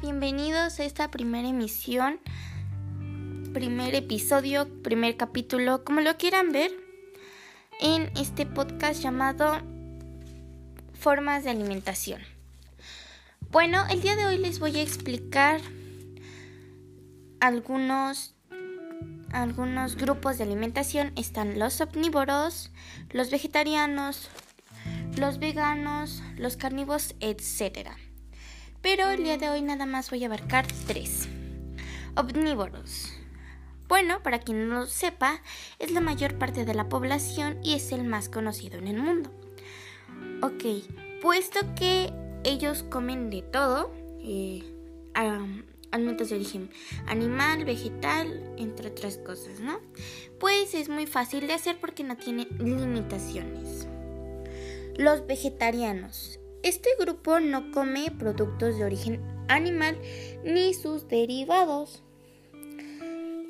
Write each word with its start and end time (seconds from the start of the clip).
Bienvenidos 0.00 0.78
a 0.78 0.84
esta 0.84 1.10
primera 1.10 1.48
emisión, 1.48 2.20
primer 3.52 3.96
episodio, 3.96 4.68
primer 4.84 5.16
capítulo, 5.16 5.82
como 5.84 6.00
lo 6.00 6.16
quieran 6.16 6.52
ver, 6.52 6.70
en 7.80 8.08
este 8.16 8.46
podcast 8.46 9.02
llamado 9.02 9.60
Formas 10.94 11.42
de 11.42 11.50
Alimentación. 11.50 12.20
Bueno, 13.50 13.84
el 13.90 14.00
día 14.00 14.14
de 14.14 14.26
hoy 14.26 14.38
les 14.38 14.60
voy 14.60 14.76
a 14.76 14.82
explicar 14.82 15.60
algunos, 17.40 18.36
algunos 19.32 19.96
grupos 19.96 20.38
de 20.38 20.44
alimentación. 20.44 21.12
Están 21.16 21.58
los 21.58 21.80
omnívoros, 21.80 22.70
los 23.10 23.32
vegetarianos, 23.32 24.28
los 25.16 25.40
veganos, 25.40 26.22
los 26.36 26.56
carnívoros, 26.56 27.16
etc. 27.18 28.07
Pero 28.82 29.10
el 29.10 29.24
día 29.24 29.38
de 29.38 29.48
hoy 29.48 29.62
nada 29.62 29.86
más 29.86 30.10
voy 30.10 30.22
a 30.22 30.26
abarcar 30.26 30.66
tres. 30.86 31.28
Omnívoros. 32.16 33.12
Bueno, 33.88 34.22
para 34.22 34.38
quien 34.38 34.68
no 34.68 34.80
lo 34.80 34.86
sepa, 34.86 35.40
es 35.78 35.90
la 35.90 36.00
mayor 36.00 36.38
parte 36.38 36.64
de 36.64 36.74
la 36.74 36.88
población 36.88 37.58
y 37.62 37.74
es 37.74 37.90
el 37.90 38.04
más 38.04 38.28
conocido 38.28 38.78
en 38.78 38.86
el 38.88 38.98
mundo. 38.98 39.30
Ok, 40.42 40.84
puesto 41.22 41.60
que 41.74 42.12
ellos 42.44 42.84
comen 42.84 43.30
de 43.30 43.42
todo, 43.42 43.90
eh, 44.20 44.62
alimentos 45.90 46.28
de 46.28 46.36
origen 46.36 46.70
animal, 47.06 47.64
vegetal, 47.64 48.54
entre 48.58 48.88
otras 48.88 49.16
cosas, 49.18 49.60
¿no? 49.60 49.80
Pues 50.38 50.74
es 50.74 50.88
muy 50.88 51.06
fácil 51.06 51.46
de 51.46 51.54
hacer 51.54 51.78
porque 51.80 52.04
no 52.04 52.16
tiene 52.16 52.46
limitaciones. 52.58 53.88
Los 54.96 55.26
vegetarianos. 55.26 56.38
Este 56.62 56.90
grupo 56.98 57.40
no 57.40 57.70
come 57.72 58.10
productos 58.10 58.76
de 58.76 58.84
origen 58.84 59.22
animal 59.48 60.00
ni 60.44 60.74
sus 60.74 61.08
derivados 61.08 62.02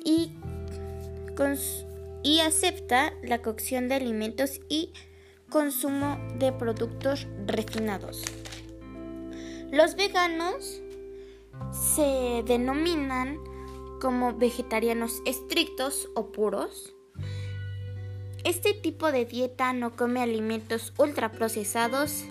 y, 0.05 0.31
y 2.23 2.39
acepta 2.39 3.13
la 3.23 3.41
cocción 3.41 3.89
de 3.89 3.95
alimentos 3.95 4.61
y 4.69 4.93
consumo 5.49 6.17
de 6.37 6.51
productos 6.51 7.27
refinados. 7.45 8.23
Los 9.71 9.95
veganos 9.95 10.81
se 11.71 12.43
denominan 12.45 13.37
como 13.99 14.33
vegetarianos 14.33 15.21
estrictos 15.25 16.09
o 16.15 16.31
puros 16.31 16.95
este 18.45 18.73
tipo 18.73 19.11
de 19.11 19.25
dieta 19.25 19.73
no 19.73 19.95
come 19.95 20.21
alimentos 20.21 20.93
ultraprocesados 20.97 22.23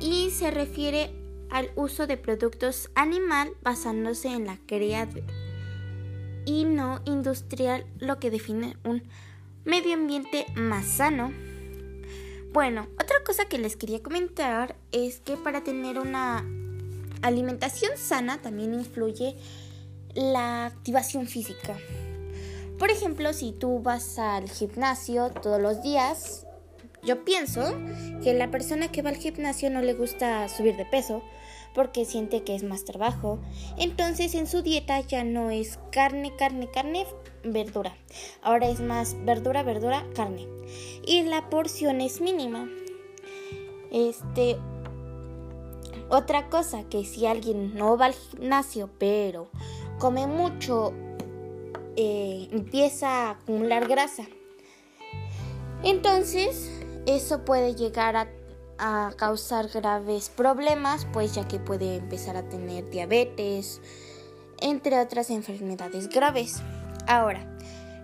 y 0.00 0.30
se 0.30 0.50
refiere 0.50 1.12
al 1.50 1.70
uso 1.76 2.06
de 2.06 2.16
productos 2.16 2.90
animal 2.94 3.52
basándose 3.62 4.28
en 4.28 4.46
la 4.46 4.58
cría 4.66 5.08
y 6.46 6.64
no 6.64 7.00
industrial, 7.04 7.86
lo 7.98 8.18
que 8.18 8.30
define 8.30 8.76
un 8.84 9.02
medio 9.64 9.94
ambiente 9.94 10.46
más 10.56 10.86
sano. 10.86 11.32
Bueno, 12.52 12.88
otra 12.94 13.22
cosa 13.24 13.44
que 13.44 13.58
les 13.58 13.76
quería 13.76 14.02
comentar 14.02 14.76
es 14.90 15.20
que 15.20 15.36
para 15.36 15.62
tener 15.62 15.98
una 15.98 16.44
alimentación 17.22 17.92
sana 17.96 18.40
también 18.40 18.74
influye 18.74 19.36
la 20.14 20.66
activación 20.66 21.26
física. 21.26 21.76
Por 22.78 22.90
ejemplo, 22.90 23.32
si 23.32 23.52
tú 23.52 23.80
vas 23.80 24.18
al 24.18 24.48
gimnasio 24.48 25.30
todos 25.30 25.60
los 25.60 25.82
días, 25.82 26.46
yo 27.02 27.24
pienso 27.24 27.74
que 28.22 28.34
la 28.34 28.50
persona 28.50 28.90
que 28.92 29.02
va 29.02 29.10
al 29.10 29.16
gimnasio 29.16 29.70
no 29.70 29.80
le 29.80 29.94
gusta 29.94 30.48
subir 30.48 30.76
de 30.76 30.84
peso 30.84 31.22
porque 31.74 32.04
siente 32.04 32.42
que 32.42 32.54
es 32.54 32.62
más 32.62 32.84
trabajo. 32.84 33.38
Entonces 33.78 34.34
en 34.34 34.46
su 34.46 34.62
dieta 34.62 35.00
ya 35.00 35.24
no 35.24 35.50
es 35.50 35.78
carne, 35.92 36.34
carne, 36.36 36.68
carne, 36.70 37.06
verdura. 37.44 37.96
Ahora 38.42 38.68
es 38.68 38.80
más 38.80 39.16
verdura, 39.24 39.62
verdura, 39.62 40.04
carne. 40.14 40.46
Y 41.06 41.22
la 41.22 41.48
porción 41.48 42.00
es 42.00 42.20
mínima. 42.20 42.68
Este 43.90 44.56
otra 46.08 46.48
cosa 46.48 46.84
que 46.88 47.04
si 47.04 47.26
alguien 47.26 47.74
no 47.76 47.96
va 47.96 48.06
al 48.06 48.14
gimnasio 48.14 48.90
pero 48.98 49.48
come 49.98 50.26
mucho 50.26 50.92
eh, 51.96 52.48
empieza 52.50 53.08
a 53.08 53.30
acumular 53.30 53.86
grasa. 53.86 54.24
Entonces, 55.82 56.79
eso 57.16 57.44
puede 57.44 57.74
llegar 57.74 58.16
a, 58.16 58.28
causar 59.16 59.68
graves 59.68 60.30
problemas, 60.30 61.06
pues 61.12 61.34
ya 61.34 61.46
que 61.46 61.58
puede 61.58 61.96
empezar 61.96 62.38
a 62.38 62.48
tener 62.48 62.88
diabetes, 62.88 63.82
entre 64.58 64.98
otras 64.98 65.28
enfermedades 65.28 66.08
graves. 66.08 66.62
Ahora, 67.06 67.46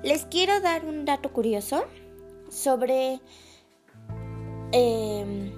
les 0.03 0.27
quiero 0.27 0.61
dar 0.61 0.84
un 0.84 1.06
dato 1.06 1.33
curioso 1.33 1.84
sobre... 2.50 3.22
Eh, 4.72 5.50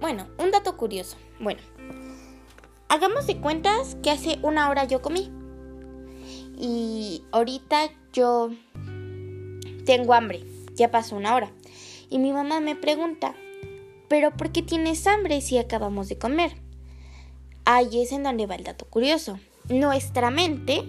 bueno, 0.00 0.26
un 0.38 0.50
dato 0.50 0.76
curioso. 0.76 1.16
Bueno, 1.38 1.60
hagamos 2.88 3.28
de 3.28 3.40
cuentas 3.40 3.96
que 4.02 4.10
hace 4.10 4.38
una 4.42 4.68
hora 4.70 4.84
yo 4.84 5.02
comí. 5.02 5.30
Y 6.58 7.22
ahorita 7.30 7.90
yo 8.12 8.50
tengo 9.84 10.14
hambre, 10.14 10.44
ya 10.74 10.90
pasó 10.90 11.14
una 11.14 11.34
hora. 11.34 11.52
Y 12.08 12.18
mi 12.18 12.32
mamá 12.32 12.60
me 12.60 12.76
pregunta, 12.76 13.34
¿pero 14.08 14.36
por 14.36 14.52
qué 14.52 14.62
tienes 14.62 15.06
hambre 15.06 15.40
si 15.40 15.58
acabamos 15.58 16.08
de 16.08 16.18
comer? 16.18 16.56
Ahí 17.64 18.00
es 18.00 18.12
en 18.12 18.22
donde 18.22 18.46
va 18.46 18.54
el 18.54 18.64
dato 18.64 18.86
curioso. 18.86 19.40
Nuestra 19.68 20.30
mente 20.30 20.84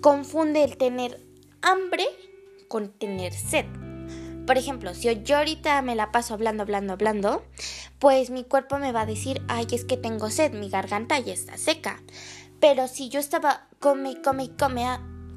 confunde 0.00 0.62
el 0.62 0.76
tener 0.76 1.20
hambre 1.62 2.04
con 2.68 2.90
tener 2.90 3.32
sed. 3.32 3.66
Por 4.46 4.56
ejemplo, 4.56 4.94
si 4.94 5.22
yo 5.24 5.36
ahorita 5.36 5.82
me 5.82 5.94
la 5.94 6.12
paso 6.12 6.32
hablando, 6.32 6.62
hablando, 6.62 6.94
hablando, 6.94 7.44
pues 7.98 8.30
mi 8.30 8.44
cuerpo 8.44 8.78
me 8.78 8.92
va 8.92 9.02
a 9.02 9.06
decir, 9.06 9.42
ay, 9.48 9.66
es 9.72 9.84
que 9.84 9.96
tengo 9.96 10.30
sed, 10.30 10.52
mi 10.52 10.70
garganta 10.70 11.18
ya 11.18 11.34
está 11.34 11.58
seca. 11.58 12.00
Pero 12.60 12.88
si 12.88 13.08
yo 13.08 13.20
estaba 13.20 13.66
come, 13.78 14.22
come, 14.22 14.50
come, 14.56 14.86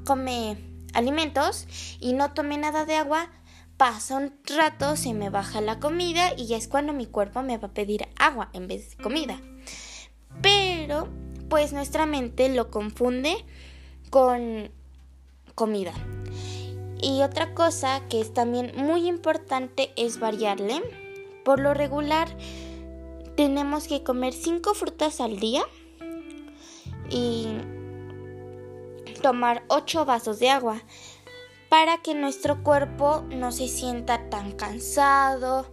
come 0.04 0.56
alimentos 0.94 1.66
y 2.00 2.12
no 2.12 2.32
tomé 2.32 2.58
nada 2.58 2.86
de 2.86 2.94
agua, 2.94 3.30
pasa 3.76 4.16
un 4.16 4.34
rato, 4.56 4.96
se 4.96 5.14
me 5.14 5.30
baja 5.30 5.60
la 5.60 5.80
comida 5.80 6.32
y 6.36 6.46
ya 6.46 6.56
es 6.56 6.68
cuando 6.68 6.92
mi 6.92 7.06
cuerpo 7.06 7.42
me 7.42 7.58
va 7.58 7.68
a 7.68 7.74
pedir 7.74 8.08
agua 8.16 8.50
en 8.52 8.68
vez 8.68 8.96
de 8.96 9.02
comida. 9.02 9.40
Pero, 10.40 11.08
pues 11.48 11.72
nuestra 11.72 12.06
mente 12.06 12.48
lo 12.48 12.70
confunde 12.70 13.34
con 14.10 14.70
comida. 15.54 15.92
Y 17.00 17.22
otra 17.22 17.54
cosa 17.54 18.00
que 18.08 18.20
es 18.20 18.32
también 18.32 18.72
muy 18.76 19.08
importante 19.08 19.92
es 19.96 20.20
variarle. 20.20 20.80
Por 21.44 21.58
lo 21.58 21.74
regular, 21.74 22.28
tenemos 23.36 23.88
que 23.88 24.04
comer 24.04 24.32
5 24.32 24.74
frutas 24.74 25.20
al 25.20 25.40
día 25.40 25.62
y 27.10 27.46
tomar 29.22 29.64
8 29.68 30.04
vasos 30.04 30.38
de 30.38 30.50
agua 30.50 30.82
para 31.72 31.96
que 31.96 32.14
nuestro 32.14 32.62
cuerpo 32.62 33.24
no 33.30 33.50
se 33.50 33.66
sienta 33.66 34.28
tan 34.28 34.52
cansado. 34.52 35.64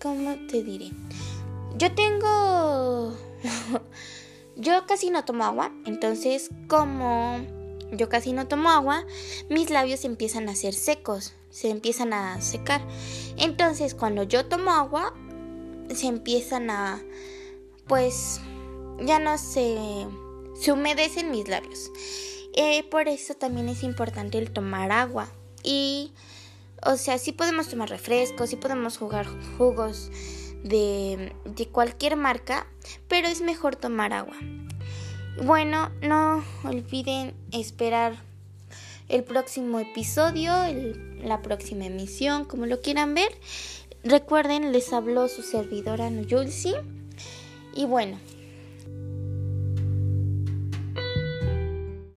¿Cómo 0.00 0.36
te 0.48 0.62
diré? 0.62 0.92
Yo 1.76 1.92
tengo... 1.96 3.12
yo 4.56 4.86
casi 4.86 5.10
no 5.10 5.24
tomo 5.24 5.42
agua, 5.42 5.72
entonces 5.84 6.50
como 6.68 7.44
yo 7.90 8.08
casi 8.08 8.32
no 8.32 8.46
tomo 8.46 8.70
agua, 8.70 9.04
mis 9.50 9.68
labios 9.70 10.04
empiezan 10.04 10.48
a 10.48 10.54
ser 10.54 10.74
secos, 10.74 11.32
se 11.50 11.68
empiezan 11.68 12.12
a 12.12 12.40
secar. 12.40 12.82
Entonces 13.38 13.96
cuando 13.96 14.22
yo 14.22 14.46
tomo 14.46 14.70
agua, 14.70 15.12
se 15.92 16.06
empiezan 16.06 16.70
a... 16.70 17.02
pues 17.88 18.40
ya 19.00 19.18
no 19.18 19.38
se, 19.38 20.06
se 20.54 20.70
humedecen 20.70 21.32
mis 21.32 21.48
labios. 21.48 21.90
Eh, 22.54 22.84
por 22.90 23.08
eso 23.08 23.34
también 23.34 23.68
es 23.68 23.82
importante 23.82 24.38
el 24.38 24.50
tomar 24.50 24.92
agua. 24.92 25.28
Y, 25.62 26.12
o 26.84 26.96
sea, 26.96 27.18
sí 27.18 27.32
podemos 27.32 27.68
tomar 27.68 27.88
refrescos, 27.88 28.50
sí 28.50 28.56
podemos 28.56 28.98
jugar 28.98 29.26
jugos 29.56 30.10
de, 30.62 31.32
de 31.44 31.68
cualquier 31.68 32.16
marca, 32.16 32.66
pero 33.08 33.28
es 33.28 33.40
mejor 33.40 33.76
tomar 33.76 34.12
agua. 34.12 34.36
Bueno, 35.42 35.90
no 36.02 36.44
olviden 36.64 37.34
esperar 37.52 38.16
el 39.08 39.24
próximo 39.24 39.78
episodio, 39.78 40.52
la 41.22 41.42
próxima 41.42 41.86
emisión, 41.86 42.44
como 42.44 42.66
lo 42.66 42.80
quieran 42.80 43.14
ver. 43.14 43.30
Recuerden, 44.04 44.72
les 44.72 44.92
habló 44.92 45.28
su 45.28 45.42
servidora 45.42 46.10
Nuyulsi. 46.10 46.74
Y 47.74 47.86
bueno, 47.86 48.18